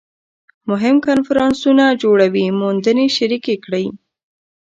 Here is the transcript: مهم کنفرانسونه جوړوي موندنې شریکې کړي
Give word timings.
مهم 0.69 0.95
کنفرانسونه 1.07 1.85
جوړوي 2.01 2.45
موندنې 2.59 3.05
شریکې 3.17 3.55
کړي 3.65 3.85